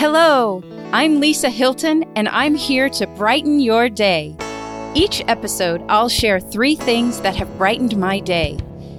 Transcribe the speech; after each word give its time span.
Hello, 0.00 0.62
I'm 0.94 1.20
Lisa 1.20 1.50
Hilton, 1.50 2.04
and 2.16 2.26
I'm 2.30 2.54
here 2.54 2.88
to 2.88 3.06
brighten 3.06 3.60
your 3.60 3.90
day. 3.90 4.34
Each 4.94 5.22
episode, 5.28 5.84
I'll 5.90 6.08
share 6.08 6.40
three 6.40 6.74
things 6.74 7.20
that 7.20 7.36
have 7.36 7.58
brightened 7.58 7.98
my 7.98 8.18
day. 8.20 8.56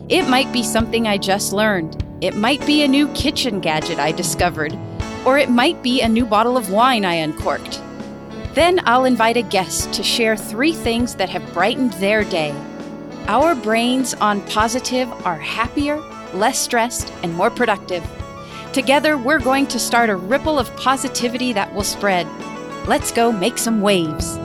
It 0.10 0.30
might 0.30 0.54
be 0.54 0.62
something 0.62 1.08
I 1.08 1.18
just 1.18 1.54
learned, 1.54 2.06
it 2.22 2.36
might 2.36 2.64
be 2.68 2.84
a 2.84 2.88
new 2.88 3.08
kitchen 3.14 3.62
gadget 3.62 3.98
I 3.98 4.12
discovered, 4.12 4.78
or 5.26 5.40
it 5.40 5.50
might 5.50 5.82
be 5.82 6.02
a 6.02 6.08
new 6.08 6.24
bottle 6.24 6.56
of 6.56 6.70
wine 6.70 7.04
I 7.04 7.16
uncorked. 7.16 7.82
Then 8.54 8.80
I'll 8.86 9.06
invite 9.06 9.38
a 9.38 9.42
guest 9.42 9.92
to 9.94 10.04
share 10.04 10.38
three 10.38 10.74
things 10.74 11.16
that 11.16 11.30
have 11.30 11.52
brightened 11.52 11.94
their 11.94 12.24
day. 12.24 12.54
Our 13.26 13.56
brains 13.56 14.14
on 14.14 14.42
positive 14.42 15.12
are 15.26 15.40
happier, 15.40 15.98
less 16.36 16.60
stressed, 16.60 17.12
and 17.24 17.34
more 17.34 17.50
productive. 17.50 18.08
Together, 18.74 19.18
we're 19.18 19.40
going 19.40 19.68
to 19.68 19.78
start 19.78 20.10
a 20.10 20.16
ripple 20.16 20.58
of 20.58 20.74
positivity 20.78 21.52
that 21.52 21.74
will 21.74 21.84
spread. 21.84 22.26
Let's 22.88 23.12
go 23.12 23.30
make 23.30 23.58
some 23.58 23.82
waves. 23.82 24.38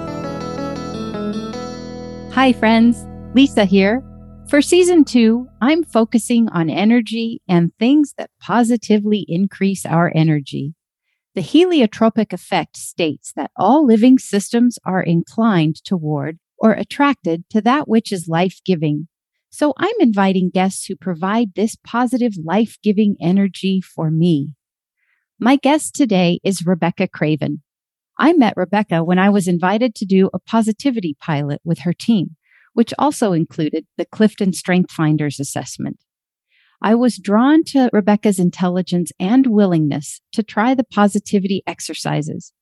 Hi, 2.35 2.53
friends. 2.53 3.07
Lisa 3.35 3.65
here. 3.65 4.03
For 4.49 4.61
season 4.61 5.05
two, 5.05 5.47
I'm 5.61 5.85
focusing 5.85 6.49
on 6.49 6.69
energy 6.69 7.41
and 7.49 7.71
things 7.79 8.15
that 8.19 8.31
positively 8.41 9.25
increase 9.29 9.87
our 9.87 10.11
energy. 10.13 10.75
The 11.37 11.43
heliotropic 11.43 12.33
effect 12.33 12.77
states 12.77 13.33
that 13.37 13.53
all 13.57 13.87
living 13.87 14.19
systems 14.19 14.79
are 14.85 15.03
inclined 15.03 15.85
toward 15.85 16.41
or 16.59 16.73
attracted 16.73 17.49
to 17.51 17.61
that 17.61 17.87
which 17.87 18.11
is 18.11 18.27
life 18.27 18.59
giving. 18.65 19.07
So 19.57 19.73
I'm 19.79 19.95
inviting 20.01 20.51
guests 20.51 20.85
who 20.85 20.97
provide 20.97 21.55
this 21.55 21.79
positive, 21.83 22.35
life 22.45 22.77
giving 22.83 23.17
energy 23.23 23.81
for 23.81 24.11
me. 24.11 24.51
My 25.41 25.57
guest 25.57 25.95
today 25.95 26.41
is 26.45 26.67
Rebecca 26.67 27.09
Craven. 27.09 27.63
I 28.19 28.35
met 28.35 28.53
Rebecca 28.55 29.03
when 29.03 29.19
I 29.19 29.31
was 29.31 29.49
invited 29.49 29.95
to 29.95 30.05
do 30.05 30.29
a 30.35 30.39
positivity 30.39 31.17
pilot 31.23 31.63
with 31.65 31.79
her 31.79 31.95
team, 31.95 32.37
which 32.75 32.93
also 32.99 33.33
included 33.33 33.87
the 33.97 34.05
Clifton 34.05 34.53
Strength 34.53 34.93
Finders 34.93 35.41
assessment. 35.41 36.01
I 36.83 36.95
was 36.95 37.17
drawn 37.17 37.65
to 37.69 37.89
Rebecca's 37.95 38.39
intelligence 38.39 39.11
and 39.19 39.47
willingness 39.47 40.21
to 40.33 40.43
try 40.43 40.75
the 40.75 40.85
positivity 40.85 41.63
exercises. 41.67 42.53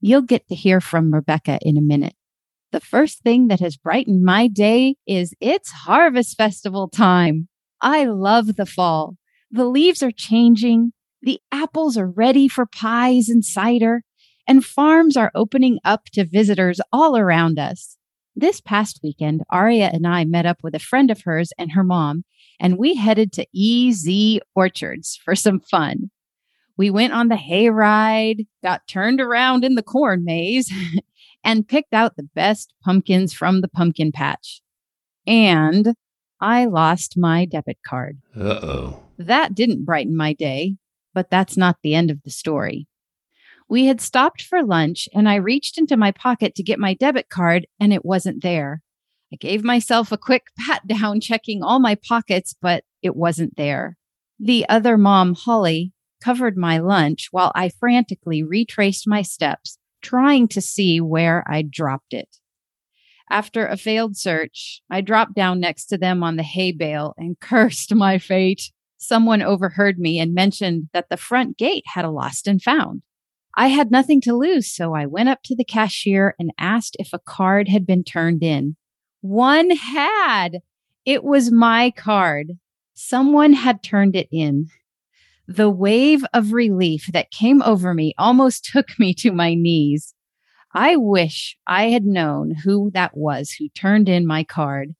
You'll 0.00 0.22
get 0.22 0.48
to 0.48 0.54
hear 0.54 0.80
from 0.80 1.12
Rebecca 1.12 1.58
in 1.60 1.76
a 1.76 1.82
minute. 1.82 2.14
The 2.72 2.80
first 2.80 3.22
thing 3.22 3.48
that 3.48 3.60
has 3.60 3.76
brightened 3.76 4.24
my 4.24 4.46
day 4.46 4.96
is 5.06 5.34
it's 5.40 5.70
harvest 5.70 6.36
festival 6.36 6.88
time. 6.88 7.48
I 7.80 8.04
love 8.04 8.56
the 8.56 8.66
fall. 8.66 9.16
The 9.50 9.64
leaves 9.64 10.02
are 10.02 10.10
changing. 10.10 10.92
The 11.22 11.40
apples 11.50 11.96
are 11.96 12.08
ready 12.08 12.46
for 12.46 12.66
pies 12.66 13.28
and 13.28 13.44
cider 13.44 14.02
and 14.48 14.64
farms 14.64 15.16
are 15.16 15.30
opening 15.34 15.78
up 15.84 16.06
to 16.14 16.24
visitors 16.24 16.80
all 16.90 17.16
around 17.16 17.58
us. 17.58 17.96
This 18.34 18.60
past 18.60 19.00
weekend, 19.02 19.42
Aria 19.50 19.90
and 19.92 20.06
I 20.06 20.24
met 20.24 20.46
up 20.46 20.58
with 20.62 20.74
a 20.74 20.80
friend 20.80 21.10
of 21.10 21.20
hers 21.22 21.52
and 21.58 21.72
her 21.72 21.84
mom, 21.84 22.24
and 22.58 22.78
we 22.78 22.94
headed 22.94 23.32
to 23.32 23.46
EZ 23.54 24.40
Orchards 24.54 25.20
for 25.22 25.36
some 25.36 25.60
fun. 25.60 26.10
We 26.76 26.88
went 26.88 27.12
on 27.12 27.28
the 27.28 27.34
hayride, 27.36 28.46
got 28.62 28.86
turned 28.88 29.20
around 29.20 29.64
in 29.64 29.74
the 29.74 29.82
corn 29.82 30.24
maze, 30.24 30.72
and 31.44 31.68
picked 31.68 31.94
out 31.94 32.16
the 32.16 32.28
best 32.34 32.72
pumpkins 32.84 33.32
from 33.32 33.60
the 33.60 33.68
pumpkin 33.68 34.12
patch. 34.12 34.60
And 35.26 35.94
I 36.40 36.66
lost 36.66 37.16
my 37.16 37.44
debit 37.44 37.78
card. 37.86 38.18
Uh 38.36 38.60
oh. 38.62 39.02
That 39.18 39.54
didn't 39.54 39.84
brighten 39.84 40.16
my 40.16 40.32
day, 40.32 40.76
but 41.14 41.30
that's 41.30 41.56
not 41.56 41.78
the 41.82 41.94
end 41.94 42.10
of 42.10 42.22
the 42.22 42.30
story. 42.30 42.86
We 43.68 43.86
had 43.86 44.00
stopped 44.00 44.42
for 44.42 44.62
lunch 44.62 45.08
and 45.12 45.28
I 45.28 45.34
reached 45.34 45.76
into 45.76 45.96
my 45.96 46.12
pocket 46.12 46.54
to 46.54 46.62
get 46.62 46.78
my 46.78 46.94
debit 46.94 47.28
card 47.28 47.66
and 47.78 47.92
it 47.92 48.04
wasn't 48.04 48.42
there. 48.42 48.82
I 49.32 49.36
gave 49.36 49.62
myself 49.62 50.10
a 50.10 50.18
quick 50.18 50.44
pat 50.58 50.86
down, 50.86 51.20
checking 51.20 51.62
all 51.62 51.78
my 51.80 51.96
pockets, 51.96 52.54
but 52.60 52.84
it 53.02 53.16
wasn't 53.16 53.56
there. 53.56 53.96
The 54.38 54.66
other 54.68 54.96
mom, 54.96 55.34
Holly, 55.34 55.92
covered 56.22 56.56
my 56.56 56.78
lunch 56.78 57.28
while 57.30 57.52
I 57.54 57.68
frantically 57.68 58.42
retraced 58.42 59.06
my 59.06 59.22
steps 59.22 59.78
trying 60.02 60.48
to 60.48 60.60
see 60.60 61.00
where 61.00 61.44
I 61.48 61.62
dropped 61.62 62.12
it. 62.12 62.36
After 63.30 63.66
a 63.66 63.76
failed 63.76 64.16
search, 64.16 64.80
I 64.90 65.00
dropped 65.00 65.34
down 65.34 65.60
next 65.60 65.86
to 65.86 65.98
them 65.98 66.22
on 66.22 66.36
the 66.36 66.42
hay 66.42 66.72
bale 66.72 67.14
and 67.18 67.38
cursed 67.40 67.94
my 67.94 68.18
fate. 68.18 68.72
Someone 68.96 69.42
overheard 69.42 69.98
me 69.98 70.18
and 70.18 70.34
mentioned 70.34 70.88
that 70.92 71.08
the 71.08 71.16
front 71.16 71.56
gate 71.56 71.84
had 71.86 72.04
a 72.04 72.10
lost 72.10 72.46
and 72.46 72.60
found. 72.60 73.02
I 73.56 73.68
had 73.68 73.90
nothing 73.90 74.20
to 74.22 74.36
lose, 74.36 74.72
so 74.72 74.94
I 74.94 75.06
went 75.06 75.28
up 75.28 75.40
to 75.44 75.56
the 75.56 75.64
cashier 75.64 76.34
and 76.38 76.52
asked 76.58 76.96
if 76.98 77.12
a 77.12 77.18
card 77.18 77.68
had 77.68 77.86
been 77.86 78.04
turned 78.04 78.42
in. 78.42 78.76
One 79.20 79.70
had. 79.70 80.60
It 81.04 81.24
was 81.24 81.50
my 81.50 81.90
card. 81.90 82.52
Someone 82.94 83.52
had 83.52 83.82
turned 83.82 84.14
it 84.14 84.28
in. 84.30 84.68
The 85.50 85.70
wave 85.70 86.26
of 86.34 86.52
relief 86.52 87.08
that 87.14 87.30
came 87.30 87.62
over 87.62 87.94
me 87.94 88.12
almost 88.18 88.64
took 88.72 88.98
me 88.98 89.14
to 89.14 89.32
my 89.32 89.54
knees. 89.54 90.14
I 90.74 90.96
wish 90.96 91.56
I 91.66 91.88
had 91.88 92.04
known 92.04 92.50
who 92.50 92.90
that 92.92 93.16
was 93.16 93.52
who 93.52 93.70
turned 93.70 94.10
in 94.10 94.26
my 94.26 94.44
card. 94.44 94.94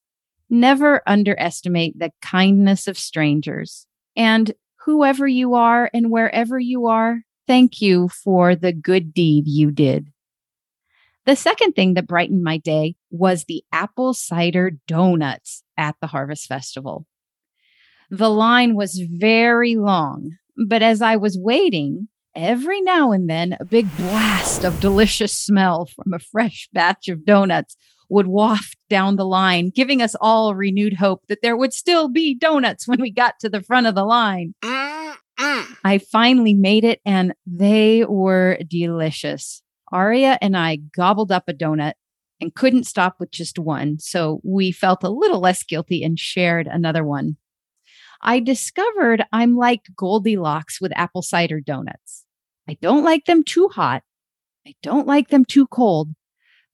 Never 0.48 1.02
underestimate 1.06 1.98
the 1.98 2.12
kindness 2.22 2.88
of 2.88 2.98
strangers. 2.98 3.86
And 4.16 4.54
whoever 4.86 5.28
you 5.28 5.54
are 5.54 5.90
and 5.92 6.10
wherever 6.10 6.58
you 6.58 6.86
are, 6.86 7.20
thank 7.46 7.82
you 7.82 8.08
for 8.08 8.56
the 8.56 8.72
good 8.72 9.12
deed 9.12 9.46
you 9.46 9.70
did. 9.70 10.06
The 11.26 11.36
second 11.36 11.74
thing 11.74 11.92
that 11.92 12.06
brightened 12.06 12.42
my 12.42 12.56
day 12.56 12.96
was 13.10 13.44
the 13.44 13.62
apple 13.70 14.14
cider 14.14 14.70
donuts 14.86 15.62
at 15.76 15.96
the 16.00 16.06
Harvest 16.06 16.46
Festival. 16.46 17.04
The 18.10 18.30
line 18.30 18.74
was 18.74 19.02
very 19.10 19.76
long, 19.76 20.36
but 20.66 20.82
as 20.82 21.02
I 21.02 21.16
was 21.16 21.38
waiting, 21.38 22.08
every 22.34 22.80
now 22.80 23.12
and 23.12 23.28
then 23.28 23.56
a 23.60 23.64
big 23.64 23.94
blast 23.96 24.64
of 24.64 24.80
delicious 24.80 25.36
smell 25.36 25.86
from 25.86 26.14
a 26.14 26.18
fresh 26.18 26.68
batch 26.72 27.08
of 27.08 27.26
donuts 27.26 27.76
would 28.08 28.26
waft 28.26 28.78
down 28.88 29.16
the 29.16 29.26
line, 29.26 29.70
giving 29.74 30.00
us 30.00 30.14
all 30.22 30.54
renewed 30.54 30.94
hope 30.94 31.26
that 31.28 31.42
there 31.42 31.56
would 31.56 31.74
still 31.74 32.08
be 32.08 32.34
donuts 32.34 32.88
when 32.88 33.00
we 33.00 33.10
got 33.10 33.34
to 33.40 33.50
the 33.50 33.62
front 33.62 33.86
of 33.86 33.94
the 33.94 34.04
line. 34.04 34.54
I 35.84 35.98
finally 36.10 36.54
made 36.54 36.84
it 36.84 37.00
and 37.04 37.34
they 37.46 38.04
were 38.04 38.58
delicious. 38.66 39.62
Aria 39.92 40.38
and 40.40 40.56
I 40.56 40.76
gobbled 40.76 41.30
up 41.30 41.44
a 41.48 41.52
donut 41.52 41.94
and 42.40 42.54
couldn't 42.54 42.84
stop 42.84 43.16
with 43.20 43.30
just 43.30 43.58
one, 43.58 43.98
so 43.98 44.40
we 44.42 44.72
felt 44.72 45.04
a 45.04 45.10
little 45.10 45.40
less 45.40 45.62
guilty 45.62 46.02
and 46.02 46.18
shared 46.18 46.66
another 46.66 47.04
one. 47.04 47.36
I 48.20 48.40
discovered 48.40 49.24
I'm 49.32 49.56
like 49.56 49.82
Goldilocks 49.96 50.80
with 50.80 50.92
apple 50.96 51.22
cider 51.22 51.60
donuts. 51.60 52.24
I 52.68 52.76
don't 52.80 53.04
like 53.04 53.24
them 53.24 53.44
too 53.44 53.68
hot. 53.68 54.02
I 54.66 54.74
don't 54.82 55.06
like 55.06 55.28
them 55.28 55.44
too 55.44 55.66
cold. 55.68 56.10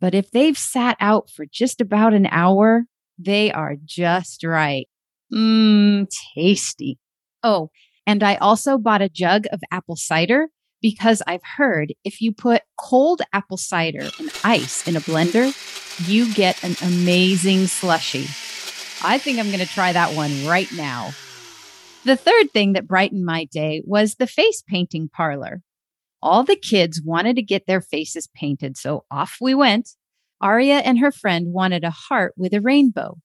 But 0.00 0.14
if 0.14 0.30
they've 0.30 0.58
sat 0.58 0.96
out 1.00 1.30
for 1.30 1.46
just 1.46 1.80
about 1.80 2.14
an 2.14 2.26
hour, 2.26 2.84
they 3.18 3.52
are 3.52 3.76
just 3.84 4.44
right. 4.44 4.88
Mmm, 5.32 6.08
tasty. 6.34 6.98
Oh, 7.42 7.70
and 8.06 8.22
I 8.22 8.36
also 8.36 8.78
bought 8.78 9.02
a 9.02 9.08
jug 9.08 9.46
of 9.52 9.60
apple 9.70 9.96
cider 9.96 10.48
because 10.82 11.22
I've 11.26 11.44
heard 11.56 11.94
if 12.04 12.20
you 12.20 12.32
put 12.32 12.62
cold 12.78 13.22
apple 13.32 13.56
cider 13.56 14.10
and 14.18 14.30
ice 14.44 14.86
in 14.86 14.96
a 14.96 15.00
blender, 15.00 15.52
you 16.06 16.32
get 16.34 16.62
an 16.64 16.76
amazing 16.82 17.66
slushy. 17.68 18.26
I 19.06 19.18
think 19.18 19.38
I'm 19.38 19.46
going 19.46 19.60
to 19.60 19.66
try 19.66 19.92
that 19.92 20.14
one 20.14 20.46
right 20.46 20.70
now. 20.72 21.12
The 22.04 22.16
third 22.16 22.50
thing 22.52 22.74
that 22.74 22.86
brightened 22.86 23.24
my 23.24 23.46
day 23.46 23.82
was 23.86 24.16
the 24.16 24.26
face 24.26 24.62
painting 24.68 25.08
parlor. 25.08 25.62
All 26.20 26.44
the 26.44 26.56
kids 26.56 27.00
wanted 27.02 27.36
to 27.36 27.42
get 27.42 27.66
their 27.66 27.80
faces 27.80 28.28
painted, 28.34 28.76
so 28.76 29.04
off 29.10 29.38
we 29.40 29.54
went. 29.54 29.90
Aria 30.38 30.80
and 30.80 30.98
her 30.98 31.10
friend 31.10 31.54
wanted 31.54 31.82
a 31.82 31.90
heart 31.90 32.34
with 32.36 32.52
a 32.52 32.60
rainbow. 32.60 33.16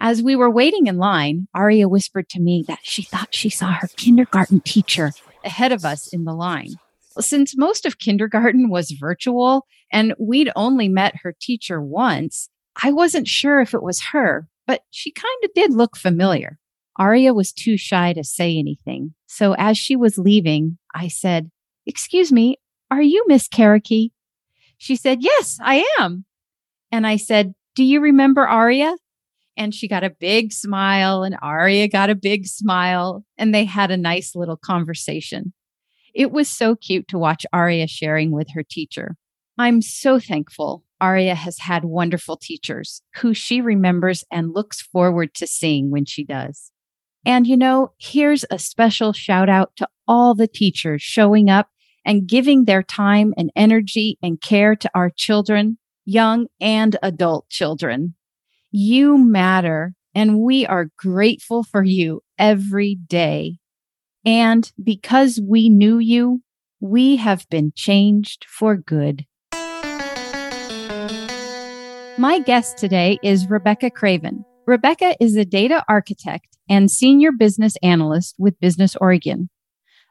As 0.00 0.22
we 0.22 0.36
were 0.36 0.50
waiting 0.50 0.86
in 0.86 0.96
line, 0.96 1.48
Aria 1.54 1.86
whispered 1.86 2.30
to 2.30 2.40
me 2.40 2.64
that 2.66 2.78
she 2.82 3.02
thought 3.02 3.34
she 3.34 3.50
saw 3.50 3.72
her 3.72 3.88
kindergarten 3.96 4.60
teacher 4.60 5.12
ahead 5.44 5.72
of 5.72 5.84
us 5.84 6.10
in 6.10 6.24
the 6.24 6.34
line. 6.34 6.76
Since 7.18 7.58
most 7.58 7.84
of 7.84 7.98
kindergarten 7.98 8.70
was 8.70 8.92
virtual 8.92 9.66
and 9.92 10.14
we'd 10.18 10.50
only 10.56 10.88
met 10.88 11.16
her 11.22 11.34
teacher 11.38 11.82
once, 11.82 12.48
I 12.82 12.90
wasn't 12.90 13.28
sure 13.28 13.60
if 13.60 13.74
it 13.74 13.82
was 13.82 14.00
her, 14.12 14.48
but 14.66 14.82
she 14.90 15.10
kind 15.10 15.44
of 15.44 15.52
did 15.52 15.74
look 15.74 15.96
familiar. 15.96 16.58
Aria 16.98 17.32
was 17.32 17.52
too 17.52 17.76
shy 17.76 18.12
to 18.12 18.24
say 18.24 18.58
anything. 18.58 19.14
So 19.26 19.54
as 19.54 19.78
she 19.78 19.94
was 19.94 20.18
leaving, 20.18 20.78
I 20.94 21.08
said, 21.08 21.50
Excuse 21.86 22.32
me, 22.32 22.58
are 22.90 23.02
you 23.02 23.24
Miss 23.28 23.48
Karaki? 23.48 24.10
She 24.78 24.96
said, 24.96 25.22
Yes, 25.22 25.58
I 25.62 25.86
am. 25.98 26.24
And 26.90 27.06
I 27.06 27.16
said, 27.16 27.54
Do 27.74 27.84
you 27.84 28.00
remember 28.00 28.46
Aria? 28.46 28.96
And 29.56 29.74
she 29.74 29.88
got 29.88 30.04
a 30.04 30.10
big 30.10 30.52
smile, 30.52 31.24
and 31.24 31.36
Aria 31.42 31.88
got 31.88 32.10
a 32.10 32.14
big 32.14 32.46
smile, 32.46 33.24
and 33.36 33.52
they 33.52 33.64
had 33.64 33.90
a 33.90 33.96
nice 33.96 34.36
little 34.36 34.56
conversation. 34.56 35.52
It 36.14 36.30
was 36.30 36.48
so 36.48 36.76
cute 36.76 37.08
to 37.08 37.18
watch 37.18 37.44
Aria 37.52 37.86
sharing 37.86 38.30
with 38.30 38.50
her 38.54 38.62
teacher. 38.62 39.16
I'm 39.56 39.82
so 39.82 40.20
thankful 40.20 40.84
Aria 41.00 41.34
has 41.34 41.58
had 41.58 41.84
wonderful 41.84 42.36
teachers 42.36 43.02
who 43.16 43.34
she 43.34 43.60
remembers 43.60 44.24
and 44.30 44.54
looks 44.54 44.80
forward 44.80 45.34
to 45.34 45.46
seeing 45.46 45.90
when 45.90 46.04
she 46.04 46.24
does. 46.24 46.70
And 47.24 47.46
you 47.46 47.56
know, 47.56 47.92
here's 47.98 48.44
a 48.50 48.58
special 48.58 49.12
shout 49.12 49.48
out 49.48 49.72
to 49.76 49.88
all 50.06 50.34
the 50.34 50.48
teachers 50.48 51.02
showing 51.02 51.50
up 51.50 51.68
and 52.04 52.26
giving 52.26 52.64
their 52.64 52.82
time 52.82 53.34
and 53.36 53.50
energy 53.54 54.18
and 54.22 54.40
care 54.40 54.74
to 54.76 54.90
our 54.94 55.10
children, 55.10 55.78
young 56.04 56.46
and 56.60 56.96
adult 57.02 57.48
children. 57.50 58.14
You 58.70 59.18
matter, 59.18 59.94
and 60.14 60.40
we 60.40 60.64
are 60.66 60.90
grateful 60.96 61.62
for 61.62 61.84
you 61.84 62.22
every 62.38 62.94
day. 62.94 63.58
And 64.24 64.70
because 64.82 65.40
we 65.42 65.68
knew 65.68 65.98
you, 65.98 66.42
we 66.80 67.16
have 67.16 67.48
been 67.50 67.72
changed 67.74 68.46
for 68.48 68.76
good. 68.76 69.26
My 72.18 72.40
guest 72.44 72.78
today 72.78 73.18
is 73.22 73.48
Rebecca 73.48 73.90
Craven. 73.90 74.44
Rebecca 74.68 75.16
is 75.18 75.34
a 75.34 75.46
data 75.46 75.82
architect 75.88 76.58
and 76.68 76.90
senior 76.90 77.32
business 77.32 77.74
analyst 77.82 78.34
with 78.38 78.60
Business 78.60 78.94
Oregon. 78.96 79.48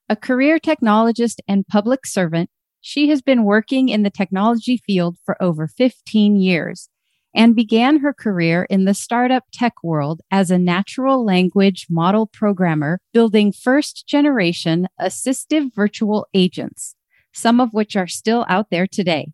A 0.10 0.16
career 0.16 0.58
technologist 0.58 1.36
and 1.48 1.68
public 1.68 2.08
servant, 2.08 2.50
she 2.82 3.10
has 3.10 3.22
been 3.22 3.44
working 3.44 3.90
in 3.90 4.02
the 4.02 4.10
technology 4.10 4.82
field 4.84 5.18
for 5.24 5.40
over 5.40 5.68
15 5.68 6.38
years 6.38 6.90
and 7.36 7.56
began 7.56 8.00
her 8.00 8.12
career 8.12 8.66
in 8.68 8.86
the 8.86 8.96
startup 8.96 9.44
tech 9.54 9.74
world 9.84 10.22
as 10.32 10.50
a 10.50 10.58
natural 10.58 11.24
language 11.24 11.86
model 11.88 12.26
programmer, 12.26 13.00
building 13.14 13.52
first 13.52 14.08
generation 14.08 14.88
assistive 15.00 15.70
virtual 15.76 16.26
agents, 16.34 16.96
some 17.32 17.62
of 17.62 17.74
which 17.74 17.96
are 17.96 18.08
still 18.08 18.44
out 18.50 18.72
there 18.72 18.88
today. 18.88 19.28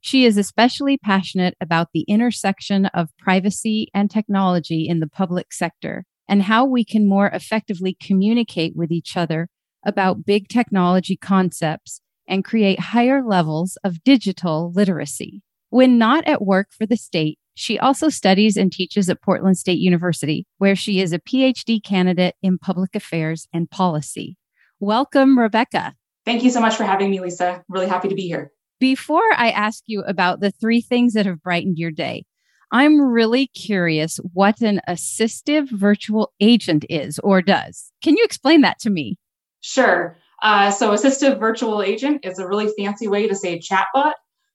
She 0.00 0.24
is 0.24 0.38
especially 0.38 0.96
passionate 0.96 1.54
about 1.60 1.88
the 1.92 2.04
intersection 2.08 2.86
of 2.86 3.16
privacy 3.18 3.88
and 3.94 4.10
technology 4.10 4.88
in 4.88 5.00
the 5.00 5.08
public 5.08 5.52
sector 5.52 6.04
and 6.28 6.42
how 6.42 6.64
we 6.64 6.84
can 6.84 7.08
more 7.08 7.28
effectively 7.28 7.96
communicate 8.00 8.74
with 8.74 8.90
each 8.90 9.16
other 9.16 9.48
about 9.84 10.24
big 10.24 10.48
technology 10.48 11.16
concepts 11.16 12.00
and 12.26 12.44
create 12.44 12.80
higher 12.80 13.22
levels 13.22 13.76
of 13.84 14.02
digital 14.04 14.72
literacy. 14.74 15.42
When 15.68 15.98
not 15.98 16.26
at 16.26 16.42
work 16.42 16.68
for 16.70 16.86
the 16.86 16.96
state, 16.96 17.38
she 17.54 17.78
also 17.78 18.08
studies 18.08 18.56
and 18.56 18.72
teaches 18.72 19.10
at 19.10 19.20
Portland 19.22 19.58
State 19.58 19.80
University, 19.80 20.46
where 20.58 20.76
she 20.76 21.00
is 21.00 21.12
a 21.12 21.18
PhD 21.18 21.82
candidate 21.82 22.36
in 22.42 22.58
public 22.58 22.94
affairs 22.94 23.46
and 23.52 23.70
policy. 23.70 24.36
Welcome, 24.78 25.38
Rebecca. 25.38 25.94
Thank 26.24 26.42
you 26.42 26.50
so 26.50 26.60
much 26.60 26.76
for 26.76 26.84
having 26.84 27.10
me, 27.10 27.20
Lisa. 27.20 27.62
Really 27.68 27.88
happy 27.88 28.08
to 28.08 28.14
be 28.14 28.28
here. 28.28 28.52
Before 28.80 29.30
I 29.36 29.50
ask 29.50 29.82
you 29.86 30.00
about 30.04 30.40
the 30.40 30.50
three 30.50 30.80
things 30.80 31.12
that 31.12 31.26
have 31.26 31.42
brightened 31.42 31.76
your 31.76 31.90
day, 31.90 32.24
I'm 32.72 32.98
really 32.98 33.48
curious 33.48 34.18
what 34.32 34.62
an 34.62 34.80
assistive 34.88 35.70
virtual 35.70 36.32
agent 36.40 36.86
is 36.88 37.18
or 37.18 37.42
does. 37.42 37.92
Can 38.02 38.16
you 38.16 38.24
explain 38.24 38.62
that 38.62 38.78
to 38.80 38.90
me? 38.90 39.18
Sure. 39.60 40.16
Uh, 40.42 40.70
so, 40.70 40.92
assistive 40.92 41.38
virtual 41.38 41.82
agent 41.82 42.24
is 42.24 42.38
a 42.38 42.48
really 42.48 42.72
fancy 42.78 43.06
way 43.06 43.28
to 43.28 43.34
say 43.34 43.58
chatbot. 43.60 44.12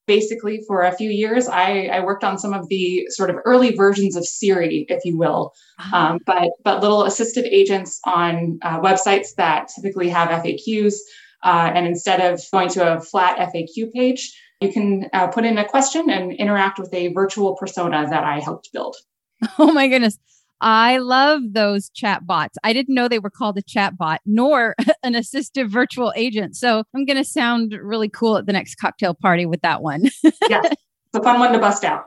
Basically, 0.08 0.62
for 0.68 0.82
a 0.82 0.96
few 0.96 1.12
years, 1.12 1.48
I, 1.48 1.90
I 1.92 2.00
worked 2.00 2.24
on 2.24 2.40
some 2.40 2.54
of 2.54 2.68
the 2.70 3.06
sort 3.10 3.30
of 3.30 3.38
early 3.46 3.76
versions 3.76 4.16
of 4.16 4.26
Siri, 4.26 4.86
if 4.90 5.04
you 5.06 5.18
will, 5.18 5.52
uh-huh. 5.80 5.98
um, 5.98 6.20
but 6.26 6.50
but 6.64 6.82
little 6.82 7.04
assistive 7.04 7.44
agents 7.44 8.00
on 8.06 8.58
uh, 8.64 8.80
websites 8.82 9.36
that 9.38 9.68
typically 9.76 10.10
have 10.10 10.30
FAQs 10.30 10.96
uh, 11.44 11.72
and 11.74 11.88
instead 11.88 12.22
of 12.22 12.42
going 12.52 12.70
to 12.70 12.98
a 12.98 13.02
flat 13.02 13.38
FAQ 13.54 13.92
page, 13.94 14.34
you 14.62 14.72
can 14.72 15.10
uh, 15.14 15.28
put 15.28 15.46
in 15.46 15.58
a 15.58 15.66
question 15.66 16.10
and 16.10 16.32
interact 16.34 16.80
with 16.80 16.94
a 16.94 17.10
virtual 17.10 17.56
persona 17.56 18.08
that 18.10 18.24
I 18.24 18.40
helped 18.40 18.70
build. 18.74 18.96
Oh 19.60 19.74
my 19.74 19.88
goodness. 19.90 20.18
I 20.62 20.98
love 20.98 21.42
those 21.52 21.90
chat 21.90 22.26
bots. 22.26 22.58
I 22.64 22.72
didn't 22.72 22.96
know 22.96 23.08
they 23.08 23.20
were 23.20 23.30
called 23.30 23.58
a 23.58 23.62
chat 23.62 23.98
bot 23.98 24.22
nor 24.26 24.76
an 25.04 25.14
assistive 25.14 25.70
virtual 25.70 26.14
agent. 26.16 26.56
So 26.56 26.84
I'm 26.96 27.06
going 27.06 27.18
to 27.18 27.26
sound 27.26 27.74
really 27.80 28.10
cool 28.10 28.38
at 28.38 28.46
the 28.46 28.54
next 28.54 28.76
cocktail 28.76 29.14
party 29.14 29.46
with 29.46 29.62
that 29.62 29.82
one. 29.82 30.06
yeah, 30.50 30.62
it's 30.64 30.76
a 31.14 31.22
fun 31.22 31.40
one 31.40 31.52
to 31.52 31.60
bust 31.60 31.84
out. 31.84 32.06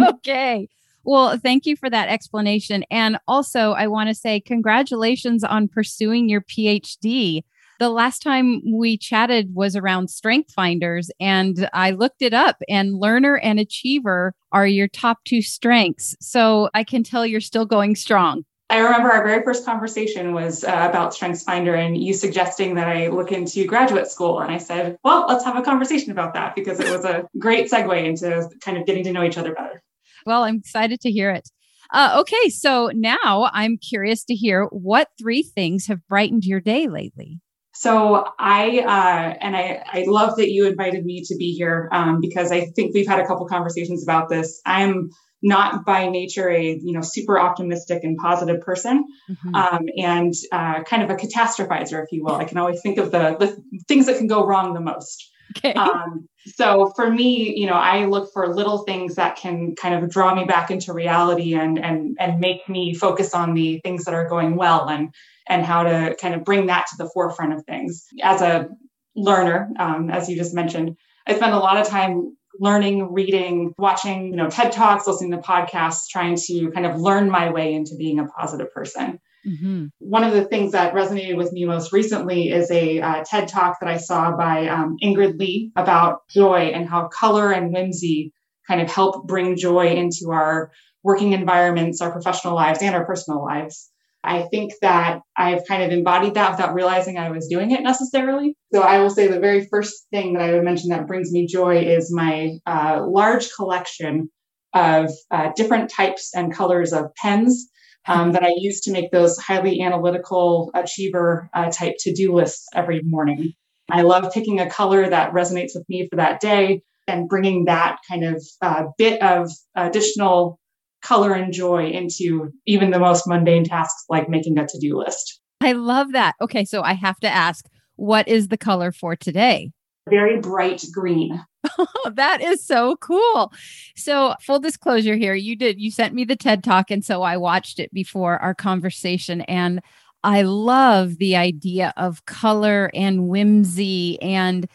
okay. 0.00 0.68
Well, 1.04 1.38
thank 1.38 1.66
you 1.66 1.76
for 1.76 1.88
that 1.88 2.08
explanation. 2.08 2.84
And 2.90 3.18
also, 3.28 3.72
I 3.72 3.86
want 3.86 4.08
to 4.08 4.14
say 4.14 4.40
congratulations 4.40 5.44
on 5.44 5.68
pursuing 5.68 6.28
your 6.28 6.42
PhD 6.42 7.42
the 7.80 7.88
last 7.88 8.22
time 8.22 8.60
we 8.70 8.98
chatted 8.98 9.54
was 9.54 9.74
around 9.74 10.10
strength 10.10 10.52
finders 10.52 11.10
and 11.18 11.68
I 11.72 11.92
looked 11.92 12.20
it 12.20 12.34
up 12.34 12.58
and 12.68 13.00
learner 13.00 13.38
and 13.38 13.58
achiever 13.58 14.34
are 14.52 14.66
your 14.66 14.86
top 14.86 15.24
two 15.24 15.40
strengths. 15.40 16.14
So 16.20 16.68
I 16.74 16.84
can 16.84 17.02
tell 17.02 17.24
you're 17.24 17.40
still 17.40 17.64
going 17.64 17.96
strong. 17.96 18.44
I 18.68 18.80
remember 18.80 19.10
our 19.10 19.24
very 19.24 19.42
first 19.42 19.64
conversation 19.64 20.34
was 20.34 20.62
uh, 20.62 20.86
about 20.88 21.12
StrengthsFinder 21.12 21.74
and 21.74 21.96
you 21.96 22.12
suggesting 22.12 22.74
that 22.74 22.86
I 22.86 23.08
look 23.08 23.32
into 23.32 23.66
graduate 23.66 24.08
school. 24.08 24.40
And 24.40 24.52
I 24.52 24.58
said, 24.58 24.98
well, 25.02 25.24
let's 25.26 25.44
have 25.44 25.56
a 25.56 25.62
conversation 25.62 26.12
about 26.12 26.34
that 26.34 26.54
because 26.54 26.78
it 26.78 26.94
was 26.94 27.04
a 27.04 27.26
great 27.38 27.70
segue 27.70 28.04
into 28.04 28.48
kind 28.60 28.76
of 28.76 28.86
getting 28.86 29.04
to 29.04 29.12
know 29.12 29.24
each 29.24 29.38
other 29.38 29.54
better. 29.54 29.82
Well, 30.26 30.44
I'm 30.44 30.56
excited 30.56 31.00
to 31.00 31.10
hear 31.10 31.30
it. 31.30 31.48
Uh, 31.92 32.18
okay, 32.20 32.50
so 32.50 32.90
now 32.94 33.50
I'm 33.52 33.78
curious 33.78 34.22
to 34.24 34.34
hear 34.34 34.66
what 34.66 35.08
three 35.18 35.42
things 35.42 35.86
have 35.86 36.06
brightened 36.06 36.44
your 36.44 36.60
day 36.60 36.86
lately. 36.86 37.40
So 37.80 38.26
I 38.38 38.80
uh, 38.80 39.38
and 39.40 39.56
I, 39.56 39.82
I 39.86 40.04
love 40.06 40.36
that 40.36 40.50
you 40.50 40.66
invited 40.66 41.02
me 41.02 41.22
to 41.24 41.36
be 41.36 41.54
here 41.54 41.88
um, 41.92 42.20
because 42.20 42.52
I 42.52 42.66
think 42.66 42.92
we've 42.92 43.08
had 43.08 43.20
a 43.20 43.26
couple 43.26 43.46
conversations 43.46 44.02
about 44.02 44.28
this. 44.28 44.60
I'm 44.66 45.08
not 45.40 45.86
by 45.86 46.10
nature 46.10 46.50
a 46.50 46.62
you 46.62 46.92
know 46.92 47.00
super 47.00 47.40
optimistic 47.40 48.04
and 48.04 48.18
positive 48.18 48.60
person, 48.60 49.06
mm-hmm. 49.30 49.54
um, 49.54 49.88
and 49.96 50.34
uh, 50.52 50.82
kind 50.82 51.02
of 51.02 51.08
a 51.08 51.14
catastrophizer, 51.14 52.04
if 52.04 52.12
you 52.12 52.22
will. 52.22 52.34
I 52.34 52.44
can 52.44 52.58
always 52.58 52.82
think 52.82 52.98
of 52.98 53.12
the 53.12 53.38
the 53.40 53.56
things 53.88 54.04
that 54.04 54.18
can 54.18 54.26
go 54.26 54.44
wrong 54.44 54.74
the 54.74 54.80
most. 54.80 55.30
Okay. 55.56 55.72
Um, 55.80 56.28
so 56.46 56.92
for 56.94 57.10
me, 57.10 57.58
you 57.58 57.66
know, 57.66 57.74
I 57.74 58.04
look 58.04 58.30
for 58.34 58.54
little 58.54 58.78
things 58.84 59.14
that 59.14 59.36
can 59.36 59.74
kind 59.74 59.94
of 59.94 60.10
draw 60.10 60.34
me 60.34 60.44
back 60.44 60.70
into 60.70 60.92
reality 60.92 61.54
and 61.54 61.78
and 61.78 62.18
and 62.20 62.40
make 62.40 62.68
me 62.68 62.92
focus 62.92 63.32
on 63.32 63.54
the 63.54 63.80
things 63.82 64.04
that 64.04 64.12
are 64.12 64.28
going 64.28 64.56
well 64.56 64.86
and 64.86 65.14
and 65.50 65.64
how 65.64 65.82
to 65.82 66.16
kind 66.20 66.34
of 66.34 66.44
bring 66.44 66.66
that 66.66 66.86
to 66.86 66.96
the 66.96 67.10
forefront 67.12 67.52
of 67.52 67.64
things. 67.66 68.06
As 68.22 68.40
a 68.40 68.68
learner, 69.16 69.68
um, 69.78 70.08
as 70.08 70.30
you 70.30 70.36
just 70.36 70.54
mentioned, 70.54 70.96
I 71.26 71.34
spend 71.34 71.52
a 71.52 71.58
lot 71.58 71.76
of 71.76 71.88
time 71.88 72.36
learning, 72.58 73.12
reading, 73.12 73.74
watching, 73.76 74.28
you 74.28 74.36
know, 74.36 74.48
TED 74.48 74.72
Talks, 74.72 75.06
listening 75.06 75.32
to 75.32 75.38
podcasts, 75.38 76.08
trying 76.08 76.36
to 76.36 76.70
kind 76.70 76.86
of 76.86 77.00
learn 77.00 77.28
my 77.30 77.50
way 77.50 77.74
into 77.74 77.96
being 77.96 78.20
a 78.20 78.26
positive 78.26 78.72
person. 78.72 79.18
Mm-hmm. 79.46 79.86
One 79.98 80.22
of 80.22 80.34
the 80.34 80.44
things 80.44 80.72
that 80.72 80.94
resonated 80.94 81.36
with 81.36 81.52
me 81.52 81.64
most 81.64 81.92
recently 81.92 82.50
is 82.50 82.70
a 82.70 83.00
uh, 83.00 83.24
TED 83.24 83.48
Talk 83.48 83.78
that 83.80 83.88
I 83.88 83.96
saw 83.96 84.36
by 84.36 84.68
um, 84.68 84.96
Ingrid 85.02 85.38
Lee 85.38 85.72
about 85.76 86.28
joy 86.28 86.70
and 86.74 86.88
how 86.88 87.08
color 87.08 87.50
and 87.50 87.72
whimsy 87.72 88.32
kind 88.68 88.80
of 88.80 88.90
help 88.90 89.26
bring 89.26 89.56
joy 89.56 89.88
into 89.88 90.30
our 90.30 90.70
working 91.02 91.32
environments, 91.32 92.00
our 92.00 92.12
professional 92.12 92.54
lives, 92.54 92.82
and 92.82 92.94
our 92.94 93.04
personal 93.04 93.42
lives. 93.42 93.89
I 94.22 94.42
think 94.42 94.72
that 94.82 95.20
I've 95.36 95.66
kind 95.66 95.82
of 95.82 95.90
embodied 95.90 96.34
that 96.34 96.52
without 96.52 96.74
realizing 96.74 97.16
I 97.16 97.30
was 97.30 97.48
doing 97.48 97.70
it 97.70 97.82
necessarily. 97.82 98.54
So 98.72 98.82
I 98.82 98.98
will 98.98 99.10
say 99.10 99.28
the 99.28 99.40
very 99.40 99.66
first 99.66 100.06
thing 100.10 100.34
that 100.34 100.42
I 100.42 100.52
would 100.52 100.64
mention 100.64 100.90
that 100.90 101.06
brings 101.06 101.32
me 101.32 101.46
joy 101.46 101.78
is 101.78 102.12
my 102.12 102.58
uh, 102.66 103.04
large 103.06 103.52
collection 103.54 104.30
of 104.74 105.10
uh, 105.30 105.50
different 105.56 105.90
types 105.90 106.30
and 106.34 106.54
colors 106.54 106.92
of 106.92 107.14
pens 107.14 107.68
um, 108.06 108.32
that 108.32 108.44
I 108.44 108.52
use 108.56 108.80
to 108.82 108.92
make 108.92 109.10
those 109.10 109.38
highly 109.38 109.80
analytical 109.80 110.70
achiever 110.74 111.48
uh, 111.54 111.70
type 111.70 111.94
to 112.00 112.12
do 112.12 112.34
lists 112.34 112.66
every 112.74 113.02
morning. 113.02 113.54
I 113.90 114.02
love 114.02 114.32
picking 114.32 114.60
a 114.60 114.70
color 114.70 115.08
that 115.08 115.32
resonates 115.32 115.72
with 115.74 115.88
me 115.88 116.06
for 116.08 116.16
that 116.16 116.40
day 116.40 116.82
and 117.08 117.28
bringing 117.28 117.64
that 117.64 117.98
kind 118.08 118.24
of 118.24 118.42
uh, 118.62 118.84
bit 118.96 119.20
of 119.22 119.50
additional 119.74 120.59
color 121.02 121.32
and 121.32 121.52
joy 121.52 121.86
into 121.90 122.50
even 122.66 122.90
the 122.90 122.98
most 122.98 123.26
mundane 123.26 123.64
tasks 123.64 124.04
like 124.08 124.28
making 124.28 124.58
a 124.58 124.66
to 124.66 124.78
do 124.78 124.98
list. 124.98 125.40
I 125.60 125.72
love 125.72 126.12
that. 126.12 126.36
Okay, 126.40 126.64
so 126.64 126.82
I 126.82 126.94
have 126.94 127.18
to 127.20 127.28
ask, 127.28 127.66
what 127.96 128.26
is 128.28 128.48
the 128.48 128.56
color 128.56 128.92
for 128.92 129.14
today? 129.14 129.72
Very 130.08 130.40
bright 130.40 130.84
green. 130.92 131.44
that 132.12 132.40
is 132.40 132.64
so 132.64 132.96
cool. 132.96 133.52
So, 133.94 134.34
full 134.40 134.58
disclosure 134.58 135.16
here, 135.16 135.34
you 135.34 135.54
did, 135.56 135.78
you 135.78 135.90
sent 135.90 136.14
me 136.14 136.24
the 136.24 136.36
TED 136.36 136.64
Talk. 136.64 136.90
And 136.90 137.04
so 137.04 137.22
I 137.22 137.36
watched 137.36 137.78
it 137.78 137.92
before 137.92 138.38
our 138.38 138.54
conversation. 138.54 139.42
And 139.42 139.80
I 140.24 140.42
love 140.42 141.18
the 141.18 141.36
idea 141.36 141.92
of 141.96 142.24
color 142.24 142.90
and 142.94 143.28
whimsy 143.28 144.20
and 144.22 144.68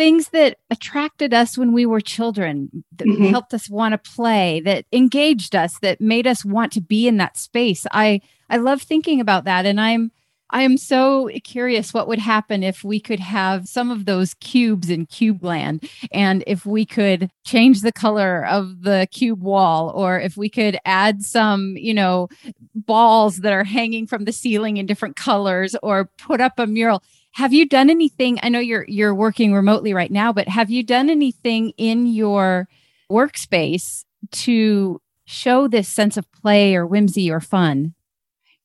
things 0.00 0.30
that 0.30 0.56
attracted 0.70 1.34
us 1.34 1.58
when 1.58 1.74
we 1.74 1.84
were 1.84 2.00
children, 2.00 2.82
that 2.96 3.06
mm-hmm. 3.06 3.26
helped 3.26 3.52
us 3.52 3.68
want 3.68 3.92
to 3.92 4.10
play, 4.10 4.58
that 4.60 4.86
engaged 4.94 5.54
us, 5.54 5.78
that 5.80 6.00
made 6.00 6.26
us 6.26 6.42
want 6.42 6.72
to 6.72 6.80
be 6.80 7.06
in 7.06 7.18
that 7.18 7.36
space. 7.36 7.86
I 7.90 8.22
I 8.48 8.56
love 8.56 8.80
thinking 8.80 9.20
about 9.20 9.44
that 9.44 9.66
and 9.66 9.78
I'm 9.78 10.10
I 10.52 10.62
am 10.62 10.78
so 10.78 11.28
curious 11.44 11.92
what 11.92 12.08
would 12.08 12.18
happen 12.18 12.62
if 12.62 12.82
we 12.82 12.98
could 12.98 13.20
have 13.20 13.68
some 13.68 13.90
of 13.90 14.06
those 14.06 14.32
cubes 14.34 14.88
in 14.88 15.04
cube 15.04 15.44
land 15.44 15.88
and 16.12 16.42
if 16.46 16.64
we 16.64 16.86
could 16.86 17.30
change 17.44 17.82
the 17.82 17.92
color 17.92 18.46
of 18.46 18.82
the 18.82 19.06
cube 19.12 19.42
wall 19.42 19.92
or 19.94 20.18
if 20.18 20.36
we 20.36 20.48
could 20.48 20.78
add 20.86 21.22
some, 21.22 21.76
you 21.76 21.92
know, 21.92 22.28
balls 22.74 23.38
that 23.38 23.52
are 23.52 23.64
hanging 23.64 24.06
from 24.06 24.24
the 24.24 24.32
ceiling 24.32 24.78
in 24.78 24.86
different 24.86 25.14
colors 25.14 25.76
or 25.82 26.10
put 26.18 26.40
up 26.40 26.58
a 26.58 26.66
mural. 26.66 27.02
Have 27.32 27.52
you 27.52 27.66
done 27.66 27.90
anything? 27.90 28.38
I 28.42 28.48
know 28.48 28.58
you're 28.58 28.84
you're 28.88 29.14
working 29.14 29.52
remotely 29.52 29.94
right 29.94 30.10
now, 30.10 30.32
but 30.32 30.48
have 30.48 30.70
you 30.70 30.82
done 30.82 31.08
anything 31.08 31.72
in 31.76 32.06
your 32.06 32.68
workspace 33.10 34.04
to 34.32 35.00
show 35.24 35.68
this 35.68 35.88
sense 35.88 36.16
of 36.16 36.30
play 36.32 36.74
or 36.74 36.86
whimsy 36.86 37.30
or 37.30 37.40
fun? 37.40 37.94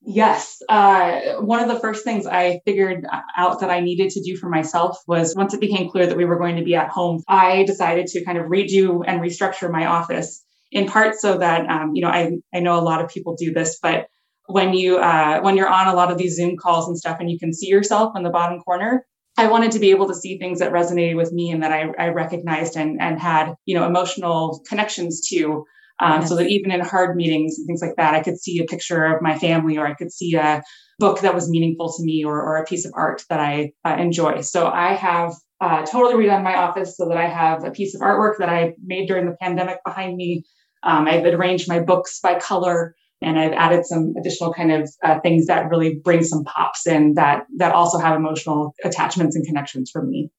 Yes. 0.07 0.61
Uh, 0.69 1.35
one 1.39 1.61
of 1.61 1.67
the 1.67 1.79
first 1.79 2.03
things 2.03 2.27
I 2.27 2.59
figured 2.63 3.05
out 3.35 3.59
that 3.59 3.71
I 3.71 3.79
needed 3.79 4.11
to 4.11 4.21
do 4.21 4.37
for 4.37 4.49
myself 4.49 4.99
was 5.07 5.35
once 5.35 5.53
it 5.55 5.59
became 5.59 5.89
clear 5.89 6.05
that 6.05 6.17
we 6.17 6.25
were 6.25 6.37
going 6.37 6.57
to 6.57 6.63
be 6.63 6.75
at 6.75 6.89
home, 6.89 7.23
I 7.27 7.63
decided 7.63 8.05
to 8.07 8.23
kind 8.23 8.37
of 8.37 8.45
redo 8.45 9.03
and 9.05 9.19
restructure 9.19 9.71
my 9.71 9.87
office 9.87 10.43
in 10.71 10.85
part 10.85 11.15
so 11.15 11.39
that, 11.39 11.67
um, 11.69 11.95
you 11.95 12.01
know, 12.01 12.09
I, 12.09 12.33
I 12.53 12.59
know 12.59 12.79
a 12.79 12.81
lot 12.81 13.03
of 13.03 13.09
people 13.09 13.35
do 13.35 13.51
this, 13.51 13.79
but 13.81 14.07
when 14.47 14.73
you, 14.73 14.97
uh, 14.97 15.39
when 15.41 15.57
you're 15.57 15.69
on 15.69 15.87
a 15.87 15.95
lot 15.95 16.11
of 16.11 16.17
these 16.17 16.35
Zoom 16.35 16.55
calls 16.57 16.87
and 16.87 16.97
stuff 16.97 17.17
and 17.19 17.29
you 17.29 17.39
can 17.39 17.53
see 17.53 17.67
yourself 17.67 18.15
in 18.15 18.23
the 18.23 18.29
bottom 18.29 18.59
corner, 18.59 19.05
I 19.37 19.47
wanted 19.47 19.71
to 19.71 19.79
be 19.79 19.91
able 19.91 20.07
to 20.07 20.15
see 20.15 20.37
things 20.37 20.59
that 20.59 20.71
resonated 20.71 21.17
with 21.17 21.33
me 21.33 21.51
and 21.51 21.61
that 21.61 21.71
I, 21.71 21.89
I 21.99 22.07
recognized 22.09 22.77
and, 22.77 23.01
and 23.01 23.19
had, 23.19 23.53
you 23.65 23.77
know, 23.77 23.85
emotional 23.85 24.63
connections 24.67 25.27
to 25.29 25.65
um, 25.99 26.21
yes. 26.21 26.29
so 26.29 26.35
that 26.35 26.47
even 26.47 26.71
in 26.71 26.81
hard 26.81 27.15
meetings 27.15 27.57
and 27.57 27.67
things 27.67 27.81
like 27.81 27.95
that, 27.97 28.13
I 28.13 28.21
could 28.21 28.39
see 28.39 28.59
a 28.59 28.65
picture 28.65 29.05
of 29.05 29.21
my 29.21 29.37
family 29.37 29.77
or 29.77 29.87
I 29.87 29.93
could 29.93 30.11
see 30.11 30.35
a 30.35 30.61
book 30.99 31.21
that 31.21 31.33
was 31.33 31.49
meaningful 31.49 31.91
to 31.93 32.03
me 32.03 32.23
or, 32.23 32.41
or 32.41 32.57
a 32.57 32.65
piece 32.65 32.85
of 32.85 32.91
art 32.95 33.23
that 33.29 33.39
I 33.39 33.71
uh, 33.83 33.95
enjoy. 33.97 34.41
So 34.41 34.67
I 34.67 34.93
have 34.93 35.33
uh, 35.61 35.85
totally 35.85 36.25
redone 36.25 36.43
my 36.43 36.55
office 36.55 36.97
so 36.97 37.07
that 37.07 37.17
I 37.17 37.27
have 37.27 37.63
a 37.63 37.71
piece 37.71 37.95
of 37.95 38.01
artwork 38.01 38.37
that 38.39 38.49
I 38.49 38.73
made 38.83 39.07
during 39.07 39.25
the 39.25 39.37
pandemic 39.41 39.79
behind 39.85 40.15
me. 40.15 40.43
Um, 40.83 41.07
I've 41.07 41.25
arranged 41.25 41.67
my 41.67 41.79
books 41.79 42.19
by 42.21 42.39
color 42.39 42.95
and 43.25 43.39
I've 43.39 43.53
added 43.53 43.85
some 43.85 44.13
additional 44.17 44.53
kind 44.53 44.71
of 44.71 44.89
uh, 45.03 45.19
things 45.19 45.47
that 45.47 45.69
really 45.69 45.95
bring 45.95 46.23
some 46.23 46.43
pops 46.43 46.85
in 46.87 47.15
that 47.15 47.45
that 47.57 47.73
also 47.73 47.97
have 47.97 48.15
emotional 48.15 48.73
attachments 48.83 49.35
and 49.35 49.45
connections 49.45 49.89
for 49.91 50.03
me. 50.03 50.29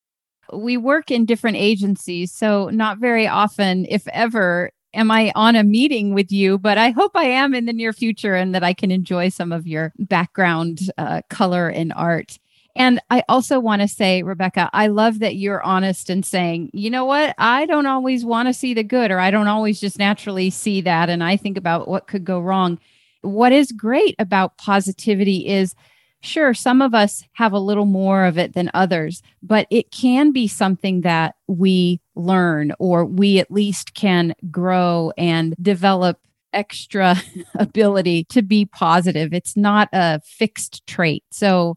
We 0.53 0.77
work 0.77 1.11
in 1.11 1.27
different 1.27 1.57
agencies, 1.57 2.33
so 2.33 2.71
not 2.71 2.99
very 2.99 3.27
often, 3.27 3.85
if 3.89 4.07
ever, 4.09 4.71
am 4.95 5.11
I 5.11 5.33
on 5.35 5.57
a 5.57 5.65
meeting 5.65 6.15
with 6.15 6.31
you, 6.31 6.57
but 6.59 6.79
I 6.79 6.91
hope 6.91 7.13
I 7.17 7.25
am 7.25 7.53
in 7.53 7.67
the 7.67 7.73
near 7.73 7.93
future 7.93 8.37
and 8.37 8.55
that 8.55 8.63
I 8.63 8.73
can 8.73 8.93
enjoy 8.93 9.29
some 9.29 9.51
of 9.51 9.67
your 9.67 9.93
background 9.99 10.81
uh, 10.97 11.23
color 11.29 11.69
and 11.69 11.93
art. 11.97 12.39
And 12.77 13.01
I 13.11 13.25
also 13.29 13.59
want 13.59 13.83
to 13.83 13.89
say, 13.89 14.23
Rebecca, 14.23 14.69
I 14.73 14.89
love 14.89 15.19
that 15.21 15.37
you're 15.37 15.63
honest 15.63 16.11
and 16.11 16.25
saying, 16.25 16.71
you 16.73 16.91
know 16.91 17.05
what? 17.05 17.35
I 17.39 17.67
don't 17.67 17.87
always 17.87 18.25
want 18.25 18.49
to 18.49 18.55
see 18.55 18.75
the 18.75 18.85
good, 18.85 19.11
or 19.11 19.19
I 19.19 19.31
don't 19.31 19.49
always 19.49 19.81
just 19.81 19.99
naturally 19.99 20.51
see 20.51 20.83
that. 20.83 21.09
And 21.09 21.25
I 21.25 21.37
think 21.37 21.57
about 21.57 21.89
what 21.89 22.07
could 22.07 22.25
go 22.25 22.39
wrong. 22.39 22.79
What 23.23 23.53
is 23.53 23.73
great 23.73 24.15
about 24.19 24.59
positivity 24.59 25.49
is 25.49 25.75
Sure, 26.23 26.55
some 26.55 26.83
of 26.83 26.93
us 26.93 27.23
have 27.35 27.53
a 27.53 27.59
little 27.59 27.85
more 27.85 28.25
of 28.25 28.37
it 28.37 28.55
than 28.55 28.71
others, 28.75 29.23
but 29.43 29.67
it 29.71 29.93
can 29.93 30.33
be 30.33 30.49
something 30.49 31.03
that 31.03 31.37
we 31.47 32.01
learn 32.17 32.73
or 32.81 33.05
we 33.05 33.39
at 33.39 33.51
least 33.51 33.95
can 33.95 34.35
grow 34.51 35.13
and 35.17 35.55
develop 35.63 36.19
extra 36.53 37.17
ability 37.55 38.25
to 38.25 38.43
be 38.43 38.65
positive. 38.65 39.33
It's 39.33 39.57
not 39.57 39.89
a 39.93 40.21
fixed 40.21 40.85
trait. 40.87 41.23
So 41.31 41.77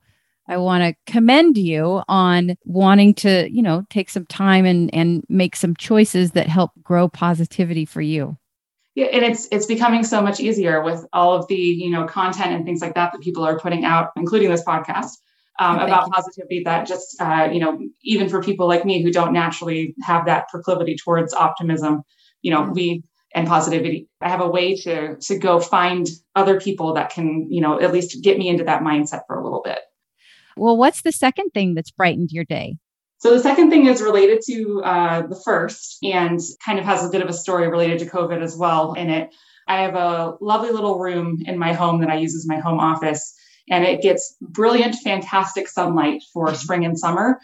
I 0.49 0.57
want 0.57 0.83
to 0.83 1.11
commend 1.11 1.57
you 1.57 2.01
on 2.09 2.57
wanting 2.65 3.13
to, 3.15 3.47
you 3.49 3.61
know, 3.61 3.83
take 3.89 4.09
some 4.09 4.25
time 4.25 4.65
and 4.65 4.93
and 4.93 5.23
make 5.29 5.55
some 5.55 5.75
choices 5.75 6.31
that 6.31 6.47
help 6.47 6.71
grow 6.83 7.07
positivity 7.07 7.85
for 7.85 8.01
you 8.01 8.37
yeah, 8.99 9.05
and 9.05 9.23
it's 9.23 9.47
it's 9.49 9.65
becoming 9.65 10.03
so 10.03 10.21
much 10.21 10.41
easier 10.41 10.83
with 10.83 11.05
all 11.13 11.33
of 11.33 11.47
the 11.47 11.55
you 11.55 11.89
know 11.89 12.05
content 12.05 12.53
and 12.53 12.65
things 12.65 12.81
like 12.81 12.95
that 12.95 13.13
that 13.13 13.21
people 13.21 13.45
are 13.45 13.57
putting 13.57 13.85
out, 13.85 14.09
including 14.17 14.49
this 14.49 14.63
podcast. 14.63 15.11
Um, 15.61 15.77
about 15.77 16.05
you. 16.05 16.11
positivity 16.13 16.63
that 16.63 16.87
just 16.87 17.21
uh, 17.21 17.49
you 17.51 17.59
know 17.59 17.79
even 18.03 18.29
for 18.29 18.41
people 18.41 18.67
like 18.67 18.85
me 18.85 19.03
who 19.03 19.11
don't 19.11 19.33
naturally 19.33 19.93
have 20.03 20.25
that 20.25 20.47
proclivity 20.49 20.95
towards 20.95 21.33
optimism 21.33 22.03
you 22.41 22.51
know 22.51 22.71
we 22.73 23.03
and 23.35 23.45
positivity 23.45 24.07
i 24.21 24.29
have 24.29 24.39
a 24.39 24.47
way 24.47 24.73
to 24.77 25.17
to 25.17 25.37
go 25.37 25.59
find 25.59 26.07
other 26.33 26.61
people 26.61 26.93
that 26.93 27.09
can 27.09 27.45
you 27.51 27.59
know 27.59 27.77
at 27.81 27.91
least 27.91 28.23
get 28.23 28.37
me 28.37 28.47
into 28.47 28.63
that 28.63 28.83
mindset 28.83 29.23
for 29.27 29.37
a 29.37 29.43
little 29.43 29.61
bit 29.61 29.79
well 30.59 30.77
what's 30.77 31.01
the 31.01 31.11
second 31.11 31.49
thing 31.51 31.73
that's 31.73 31.91
brightened 31.91 32.29
your 32.31 32.45
day 32.45 32.75
so 33.19 33.33
the 33.33 33.43
second 33.43 33.69
thing 33.69 33.85
is 33.85 34.01
related 34.01 34.39
to 34.47 34.81
uh, 34.81 35.27
the 35.27 35.39
first 35.43 35.97
and 36.03 36.39
kind 36.65 36.79
of 36.79 36.85
has 36.85 37.05
a 37.05 37.09
bit 37.09 37.21
of 37.21 37.27
a 37.27 37.33
story 37.33 37.67
related 37.67 37.99
to 37.99 38.05
COVID 38.05 38.41
as 38.41 38.55
well 38.55 38.93
in 38.93 39.09
it. 39.09 39.35
I 39.67 39.81
have 39.81 39.95
a 39.95 40.35
lovely 40.39 40.71
little 40.71 40.97
room 40.97 41.39
in 41.45 41.59
my 41.59 41.73
home 41.73 41.99
that 41.99 42.09
I 42.09 42.15
use 42.15 42.33
as 42.33 42.47
my 42.47 42.59
home 42.59 42.79
office, 42.79 43.35
and 43.69 43.83
it 43.83 44.01
gets 44.01 44.37
brilliant, 44.39 44.95
fantastic 44.95 45.67
sunlight 45.67 46.23
for 46.33 46.55
spring 46.55 46.85
and 46.85 46.97
summer, 46.97 47.39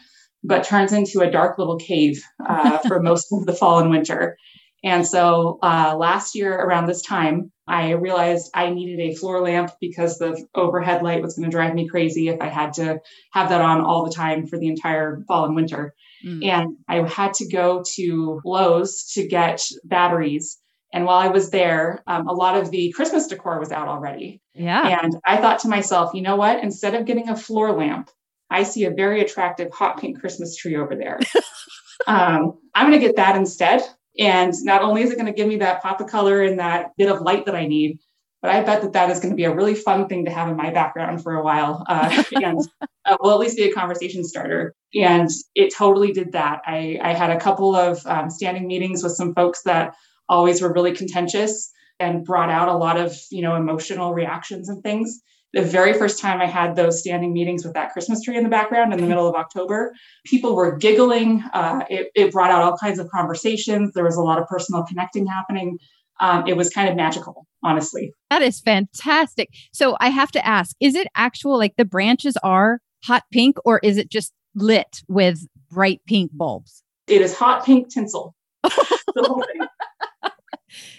but 0.46 0.64
turns 0.64 0.94
into 0.94 1.20
a 1.20 1.30
dark 1.30 1.60
little 1.60 1.78
cave 1.78 2.24
uh, 2.48 2.78
for 2.80 3.02
most 3.04 3.28
of 3.34 3.46
the 3.46 3.54
fall 3.54 3.80
and 3.80 3.90
winter. 3.90 4.38
And 4.86 5.06
so 5.06 5.58
uh, 5.64 5.96
last 5.98 6.36
year 6.36 6.54
around 6.54 6.86
this 6.86 7.02
time, 7.02 7.52
I 7.68 7.94
realized 7.94 8.52
I 8.54 8.70
needed 8.70 9.00
a 9.00 9.16
floor 9.16 9.42
lamp 9.42 9.72
because 9.82 10.20
the 10.20 10.46
overhead 10.54 11.02
light 11.02 11.24
was 11.24 11.36
going 11.36 11.50
to 11.50 11.52
drive 11.52 11.74
me 11.74 11.88
crazy 11.88 12.30
if 12.30 12.40
I 12.40 12.50
had 12.50 12.74
to 12.74 13.00
have 13.32 13.50
that 13.50 13.62
on 13.62 13.82
all 13.82 14.06
the 14.06 14.14
time 14.14 14.46
for 14.46 14.60
the 14.60 14.68
entire 14.68 15.24
fall 15.28 15.46
and 15.46 15.56
winter. 15.56 15.96
Mm. 16.24 16.46
And 16.46 16.78
I 16.88 17.02
had 17.10 17.34
to 17.36 17.50
go 17.50 17.84
to 17.96 18.42
Lowe's 18.46 19.12
to 19.16 19.28
get 19.28 19.64
batteries. 19.84 20.60
And 20.94 21.06
while 21.06 21.18
I 21.18 21.30
was 21.30 21.50
there, 21.50 22.04
um, 22.06 22.28
a 22.28 22.34
lot 22.34 22.56
of 22.56 22.70
the 22.70 22.92
Christmas 22.96 23.26
decor 23.26 23.60
was 23.60 23.72
out 23.72 23.88
already. 23.88 24.40
Yeah. 24.54 25.02
And 25.02 25.16
I 25.26 25.38
thought 25.38 25.60
to 25.60 25.68
myself, 25.68 26.14
you 26.14 26.22
know 26.22 26.36
what? 26.36 26.64
Instead 26.64 26.94
of 26.94 27.06
getting 27.06 27.30
a 27.30 27.36
floor 27.36 27.76
lamp, 27.76 28.12
I 28.52 28.62
see 28.62 28.86
a 28.86 28.92
very 28.92 29.22
attractive 29.22 29.72
hot 29.74 30.00
pink 30.00 30.20
Christmas 30.20 30.56
tree 30.56 30.76
over 30.76 30.96
there. 30.96 31.20
um, 32.08 32.60
I'm 32.76 32.88
going 32.88 33.02
to 33.02 33.06
get 33.06 33.16
that 33.16 33.36
instead. 33.36 33.82
And 34.18 34.54
not 34.64 34.82
only 34.82 35.02
is 35.02 35.12
it 35.12 35.16
going 35.16 35.26
to 35.26 35.34
give 35.34 35.48
me 35.48 35.58
that 35.58 35.82
pop 35.82 36.00
of 36.00 36.08
color 36.08 36.42
and 36.44 36.60
that 36.60 36.92
bit 36.98 37.12
of 37.12 37.22
light 37.22 37.46
that 37.46 37.56
I 37.56 37.68
need, 37.68 38.00
but 38.42 38.52
I 38.52 38.62
bet 38.62 38.82
that 38.84 38.94
that 38.94 39.10
is 39.10 39.20
going 39.20 39.32
to 39.32 39.36
be 39.36 39.46
a 39.46 39.54
really 39.54 39.76
fun 39.76 40.08
thing 40.08 40.26
to 40.26 40.32
have 40.32 40.48
in 40.48 40.56
my 40.56 40.70
background 40.70 41.24
for 41.24 41.36
a 41.36 41.44
while. 41.44 41.84
Uh, 41.88 42.24
and 42.36 42.60
uh, 43.06 43.18
will 43.20 43.32
at 43.32 43.40
least 43.40 43.58
be 43.58 43.64
a 43.64 43.74
conversation 43.74 44.24
starter. 44.24 44.74
And 44.94 45.30
it 45.56 45.74
totally 45.74 46.12
did 46.12 46.32
that. 46.34 46.62
I, 46.66 47.00
I 47.02 47.14
had 47.14 47.32
a 47.32 47.40
couple 47.40 47.76
of 47.76 48.06
um, 48.06 48.30
standing 48.30 48.68
meetings 48.68 49.04
with 49.04 49.14
some 49.14 49.34
folks 49.34 49.64
that 49.64 49.96
always 50.30 50.62
were 50.62 50.74
really 50.74 50.94
contentious 50.94 51.72
and 52.00 52.26
brought 52.26 52.50
out 52.50 52.68
a 52.68 52.76
lot 52.76 52.98
of 52.98 53.18
you 53.32 53.42
know 53.42 53.56
emotional 53.56 54.14
reactions 54.14 54.70
and 54.70 54.84
things 54.84 55.22
the 55.56 55.62
very 55.62 55.94
first 55.94 56.20
time 56.20 56.42
I 56.42 56.48
had 56.48 56.76
those 56.76 57.00
standing 57.00 57.32
meetings 57.32 57.64
with 57.64 57.74
that 57.76 57.94
Christmas 57.94 58.22
tree 58.22 58.36
in 58.36 58.44
the 58.44 58.50
background 58.50 58.94
in 58.94 59.00
the 59.00 59.08
middle 59.08 59.26
of 59.26 59.36
October, 59.36 59.94
people 60.26 60.54
were 60.54 60.76
giggling. 60.76 61.44
Uh, 61.54 61.86
it, 61.90 62.12
it, 62.14 62.34
brought 62.34 62.52
out 62.52 62.62
all 62.62 62.78
kinds 62.78 63.00
of 63.00 63.10
conversations. 63.10 63.94
There 63.94 64.04
was 64.04 64.18
a 64.18 64.22
lot 64.22 64.38
of 64.38 64.48
personal 64.48 64.84
connecting 64.84 65.26
happening. 65.26 65.80
Um, 66.20 66.46
it 66.46 66.58
was 66.58 66.70
kind 66.70 66.90
of 66.90 66.98
magical, 66.98 67.48
honestly. 67.64 68.12
That 68.30 68.42
is 68.42 68.60
fantastic. 68.60 69.48
So 69.72 69.96
I 70.02 70.10
have 70.10 70.30
to 70.34 70.46
ask 70.46 70.76
is 70.82 70.94
it 70.94 71.08
actual, 71.16 71.58
like 71.58 71.76
the 71.78 71.86
branches 71.86 72.36
are 72.44 72.82
hot 73.06 73.24
pink, 73.32 73.56
or 73.64 73.80
is 73.82 73.96
it 73.98 74.12
just 74.12 74.34
lit 74.56 75.04
with 75.08 75.48
bright 75.72 76.02
pink 76.06 76.32
bulbs? 76.34 76.84
It 77.08 77.22
is 77.22 77.34
hot 77.34 77.66
pink 77.66 77.90
tinsel. 77.90 78.36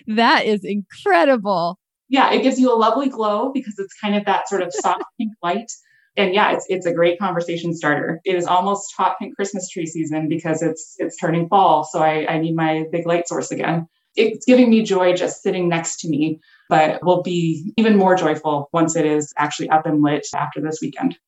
that 0.06 0.46
is 0.46 0.64
incredible 0.64 1.78
yeah, 2.08 2.32
it 2.32 2.42
gives 2.42 2.58
you 2.58 2.72
a 2.72 2.76
lovely 2.76 3.08
glow 3.08 3.50
because 3.52 3.78
it's 3.78 3.94
kind 4.00 4.14
of 4.14 4.24
that 4.26 4.48
sort 4.48 4.62
of 4.62 4.72
soft 4.72 5.04
pink 5.18 5.32
light. 5.42 5.70
And 6.16 6.34
yeah, 6.34 6.52
it's 6.52 6.64
it's 6.68 6.86
a 6.86 6.94
great 6.94 7.18
conversation 7.18 7.74
starter. 7.74 8.20
It 8.24 8.36
is 8.36 8.46
almost 8.46 8.94
hot 8.96 9.16
pink 9.18 9.36
Christmas 9.36 9.68
tree 9.68 9.86
season 9.86 10.28
because 10.28 10.62
it's 10.62 10.94
it's 10.98 11.16
turning 11.16 11.48
fall. 11.48 11.84
So 11.84 11.98
I, 11.98 12.26
I 12.26 12.38
need 12.38 12.56
my 12.56 12.84
big 12.90 13.06
light 13.06 13.28
source 13.28 13.50
again. 13.50 13.86
It's 14.14 14.46
giving 14.46 14.70
me 14.70 14.82
joy 14.82 15.12
just 15.12 15.42
sitting 15.42 15.68
next 15.68 16.00
to 16.00 16.08
me, 16.08 16.40
but 16.70 17.04
will 17.04 17.22
be 17.22 17.74
even 17.76 17.98
more 17.98 18.16
joyful 18.16 18.70
once 18.72 18.96
it 18.96 19.04
is 19.04 19.30
actually 19.36 19.68
up 19.68 19.84
and 19.84 20.02
lit 20.02 20.26
after 20.34 20.62
this 20.62 20.78
weekend. 20.80 21.18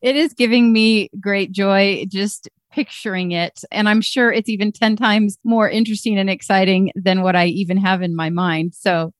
It 0.00 0.16
is 0.16 0.32
giving 0.32 0.72
me 0.72 1.10
great 1.20 1.52
joy 1.52 2.06
just 2.08 2.48
picturing 2.72 3.32
it. 3.32 3.60
And 3.70 3.88
I'm 3.88 4.00
sure 4.00 4.32
it's 4.32 4.48
even 4.48 4.72
10 4.72 4.96
times 4.96 5.38
more 5.44 5.68
interesting 5.68 6.18
and 6.18 6.30
exciting 6.30 6.92
than 6.94 7.22
what 7.22 7.36
I 7.36 7.46
even 7.46 7.76
have 7.78 8.02
in 8.02 8.14
my 8.14 8.30
mind. 8.30 8.74
So 8.74 9.12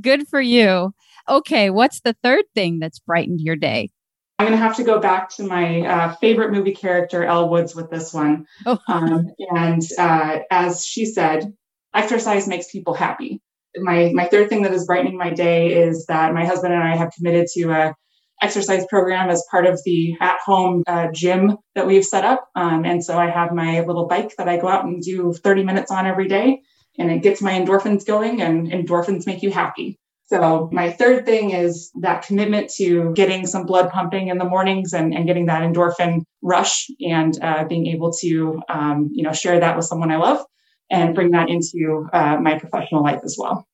good 0.00 0.28
for 0.28 0.40
you. 0.40 0.94
Okay, 1.28 1.70
what's 1.70 2.00
the 2.00 2.16
third 2.22 2.44
thing 2.54 2.78
that's 2.78 2.98
brightened 2.98 3.40
your 3.40 3.56
day? 3.56 3.90
I'm 4.38 4.46
going 4.46 4.58
to 4.58 4.62
have 4.62 4.76
to 4.76 4.84
go 4.84 4.98
back 4.98 5.30
to 5.36 5.44
my 5.44 5.82
uh, 5.82 6.14
favorite 6.16 6.50
movie 6.50 6.74
character, 6.74 7.24
Elle 7.24 7.48
Woods, 7.48 7.74
with 7.74 7.90
this 7.90 8.12
one. 8.12 8.46
Oh. 8.66 8.78
Um, 8.88 9.28
and 9.50 9.82
uh, 9.96 10.40
as 10.50 10.84
she 10.84 11.06
said, 11.06 11.54
exercise 11.94 12.48
makes 12.48 12.70
people 12.70 12.94
happy. 12.94 13.40
My 13.76 14.10
my 14.14 14.26
third 14.26 14.48
thing 14.48 14.62
that 14.62 14.72
is 14.72 14.86
brightening 14.86 15.16
my 15.16 15.30
day 15.30 15.72
is 15.72 16.06
that 16.06 16.34
my 16.34 16.44
husband 16.44 16.74
and 16.74 16.82
I 16.82 16.96
have 16.96 17.12
committed 17.12 17.46
to 17.54 17.70
a 17.70 17.94
exercise 18.42 18.84
program 18.86 19.30
as 19.30 19.44
part 19.50 19.66
of 19.66 19.80
the 19.84 20.14
at 20.20 20.36
home 20.44 20.82
uh, 20.86 21.08
gym 21.12 21.56
that 21.74 21.86
we've 21.86 22.04
set 22.04 22.24
up. 22.24 22.48
Um, 22.54 22.84
and 22.84 23.04
so 23.04 23.16
I 23.18 23.30
have 23.30 23.52
my 23.52 23.80
little 23.80 24.06
bike 24.06 24.34
that 24.36 24.48
I 24.48 24.58
go 24.58 24.68
out 24.68 24.84
and 24.84 25.02
do 25.02 25.32
30 25.32 25.64
minutes 25.64 25.90
on 25.90 26.06
every 26.06 26.28
day, 26.28 26.62
and 26.98 27.10
it 27.10 27.22
gets 27.22 27.42
my 27.42 27.52
endorphins 27.52 28.06
going, 28.06 28.42
and 28.42 28.70
endorphins 28.70 29.26
make 29.26 29.42
you 29.42 29.50
happy. 29.50 29.98
So 30.26 30.70
my 30.72 30.90
third 30.90 31.26
thing 31.26 31.50
is 31.50 31.90
that 32.00 32.26
commitment 32.26 32.70
to 32.76 33.12
getting 33.12 33.46
some 33.46 33.66
blood 33.66 33.90
pumping 33.90 34.28
in 34.28 34.38
the 34.38 34.44
mornings 34.44 34.94
and, 34.94 35.12
and 35.14 35.26
getting 35.26 35.46
that 35.46 35.62
endorphin 35.62 36.22
rush 36.40 36.88
and 37.00 37.38
uh, 37.42 37.64
being 37.64 37.86
able 37.88 38.10
to, 38.20 38.62
um, 38.70 39.10
you 39.12 39.22
know, 39.22 39.32
share 39.32 39.60
that 39.60 39.76
with 39.76 39.84
someone 39.84 40.10
I 40.10 40.16
love 40.16 40.44
and 40.90 41.14
bring 41.14 41.30
that 41.32 41.50
into 41.50 42.08
uh, 42.12 42.38
my 42.40 42.58
professional 42.58 43.02
life 43.02 43.20
as 43.22 43.36
well. 43.38 43.66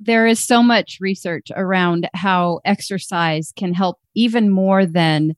There 0.00 0.26
is 0.26 0.40
so 0.40 0.62
much 0.62 0.98
research 1.00 1.52
around 1.54 2.08
how 2.12 2.60
exercise 2.64 3.52
can 3.54 3.72
help 3.72 3.98
even 4.14 4.50
more 4.50 4.86
than 4.86 5.36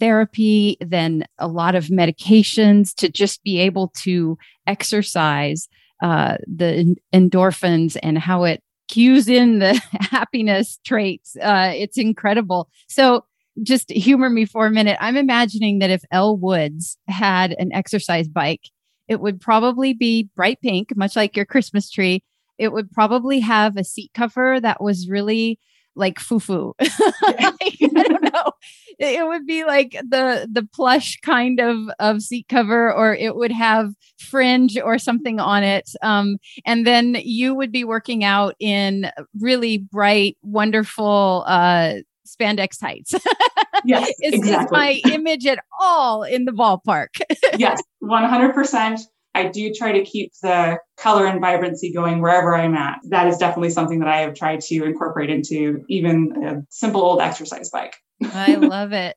therapy, 0.00 0.76
than 0.80 1.24
a 1.38 1.48
lot 1.48 1.74
of 1.74 1.86
medications 1.86 2.94
to 2.96 3.08
just 3.08 3.42
be 3.42 3.58
able 3.58 3.88
to 4.02 4.36
exercise 4.66 5.68
uh, 6.04 6.36
the 6.46 6.94
endorphins 7.14 7.96
and 8.02 8.18
how 8.18 8.44
it 8.44 8.62
cues 8.88 9.26
in 9.26 9.58
the 9.58 9.80
happiness 10.10 10.78
traits. 10.84 11.34
Uh, 11.40 11.72
it's 11.74 11.96
incredible. 11.96 12.68
So, 12.88 13.24
just 13.62 13.90
humor 13.90 14.28
me 14.28 14.44
for 14.44 14.66
a 14.66 14.70
minute. 14.70 14.98
I'm 15.00 15.16
imagining 15.16 15.78
that 15.78 15.88
if 15.88 16.02
Elle 16.10 16.36
Woods 16.36 16.98
had 17.08 17.52
an 17.52 17.72
exercise 17.72 18.28
bike, 18.28 18.68
it 19.08 19.20
would 19.20 19.40
probably 19.40 19.94
be 19.94 20.28
bright 20.36 20.60
pink, 20.60 20.94
much 20.94 21.16
like 21.16 21.36
your 21.36 21.46
Christmas 21.46 21.90
tree. 21.90 22.22
It 22.58 22.72
would 22.72 22.90
probably 22.90 23.40
have 23.40 23.78
a 23.78 23.84
seat 23.84 24.10
cover 24.12 24.60
that 24.60 24.82
was 24.82 25.08
really 25.08 25.58
like 25.96 26.18
foo 26.18 26.38
foo. 26.38 26.74
I 26.80 27.52
don't 27.80 28.32
know. 28.32 28.52
It 28.98 29.26
would 29.26 29.46
be 29.46 29.64
like 29.64 29.92
the 29.92 30.48
the 30.50 30.66
plush 30.72 31.18
kind 31.20 31.60
of 31.60 31.88
of 31.98 32.22
seat 32.22 32.46
cover, 32.48 32.92
or 32.92 33.14
it 33.14 33.36
would 33.36 33.52
have 33.52 33.94
fringe 34.18 34.78
or 34.78 34.98
something 34.98 35.40
on 35.40 35.62
it. 35.62 35.90
Um, 36.02 36.38
and 36.64 36.86
then 36.86 37.16
you 37.22 37.54
would 37.54 37.72
be 37.72 37.84
working 37.84 38.24
out 38.24 38.54
in 38.60 39.10
really 39.40 39.78
bright, 39.78 40.36
wonderful 40.42 41.44
uh, 41.46 41.94
spandex 42.26 42.78
tights. 42.78 43.14
yes, 43.84 44.08
is, 44.20 44.34
exactly. 44.34 44.66
is 44.66 44.70
my 45.04 45.12
image 45.12 45.46
at 45.46 45.58
all 45.80 46.22
in 46.22 46.44
the 46.44 46.52
ballpark? 46.52 47.20
yes, 47.56 47.82
one 48.00 48.24
hundred 48.24 48.54
percent. 48.54 49.00
I 49.34 49.48
do 49.48 49.72
try 49.72 49.92
to 49.92 50.04
keep 50.04 50.32
the 50.42 50.78
color 50.96 51.26
and 51.26 51.40
vibrancy 51.40 51.92
going 51.92 52.20
wherever 52.20 52.54
I'm 52.54 52.74
at. 52.74 53.00
That 53.08 53.26
is 53.26 53.36
definitely 53.36 53.70
something 53.70 53.98
that 53.98 54.08
I 54.08 54.18
have 54.18 54.34
tried 54.34 54.60
to 54.62 54.84
incorporate 54.84 55.30
into 55.30 55.84
even 55.88 56.44
a 56.44 56.62
simple 56.70 57.02
old 57.02 57.20
exercise 57.20 57.68
bike. 57.70 57.96
I 58.22 58.54
love 58.54 58.92
it. 58.92 59.16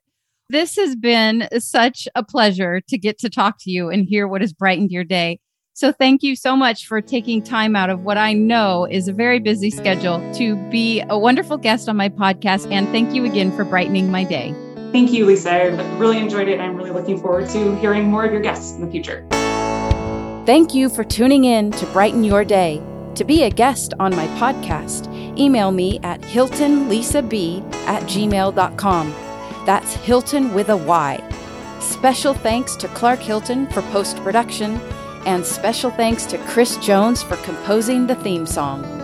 This 0.50 0.76
has 0.78 0.96
been 0.96 1.48
such 1.60 2.08
a 2.16 2.24
pleasure 2.24 2.82
to 2.88 2.98
get 2.98 3.20
to 3.20 3.30
talk 3.30 3.58
to 3.62 3.72
you 3.72 3.90
and 3.90 4.06
hear 4.06 4.28
what 4.28 4.42
has 4.42 4.54
brightened 4.54 4.92
your 4.92 5.04
day. 5.04 5.40
So, 5.74 5.92
thank 5.92 6.24
you 6.24 6.36
so 6.36 6.56
much 6.56 6.88
for 6.88 7.02
taking 7.02 7.44
time 7.44 7.76
out 7.76 7.92
of 7.92 8.04
what 8.04 8.18
I 8.18 8.34
know 8.34 8.88
is 8.90 9.08
a 9.08 9.14
very 9.14 9.38
busy 9.38 9.70
schedule 9.70 10.18
to 10.34 10.56
be 10.72 11.04
a 11.08 11.20
wonderful 11.20 11.58
guest 11.58 11.88
on 11.88 11.96
my 11.96 12.10
podcast. 12.10 12.72
And 12.72 12.88
thank 12.88 13.14
you 13.14 13.26
again 13.26 13.56
for 13.56 13.64
brightening 13.64 14.10
my 14.10 14.24
day. 14.24 14.56
Thank 14.92 15.12
you, 15.12 15.28
Lisa. 15.28 15.52
I 15.52 15.98
really 15.98 16.18
enjoyed 16.18 16.48
it. 16.48 16.54
And 16.54 16.64
I'm 16.64 16.76
really 16.76 16.90
looking 16.90 17.22
forward 17.22 17.48
to 17.50 17.76
hearing 17.76 18.06
more 18.06 18.26
of 18.26 18.32
your 18.32 18.42
guests 18.42 18.74
in 18.74 18.82
the 18.82 18.90
future. 18.90 19.28
Thank 20.48 20.74
you 20.74 20.88
for 20.88 21.04
tuning 21.04 21.44
in 21.44 21.72
to 21.72 21.86
Brighten 21.88 22.24
Your 22.24 22.46
Day. 22.46 22.82
To 23.16 23.26
be 23.26 23.44
a 23.44 23.50
guest 23.50 23.94
on 24.00 24.16
my 24.16 24.28
podcast, 24.40 25.14
email 25.38 25.72
me 25.72 26.00
at 26.04 26.22
hiltonlisab 26.22 27.74
at 27.86 28.04
gmail.com. 28.04 29.16
That's 29.66 29.94
Hilton 29.96 30.54
with 30.54 30.70
a 30.70 30.78
Y. 30.78 31.22
Special 31.82 32.34
thanks 32.34 32.78
to 32.78 32.88
Clark 32.88 33.20
Hilton 33.20 33.68
for 33.68 33.82
post 33.92 34.16
production, 34.24 34.78
and 35.26 35.46
special 35.46 35.92
thanks 35.92 36.26
to 36.28 36.38
Chris 36.46 36.78
Jones 36.78 37.22
for 37.22 37.36
composing 37.44 38.08
the 38.08 38.16
theme 38.16 38.46
song. 38.46 38.97